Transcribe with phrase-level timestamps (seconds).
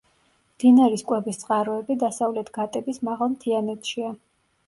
[0.53, 4.13] მდინარის კვების წყაროები დასავლეთ გატების მაღალ მთიანეთშია.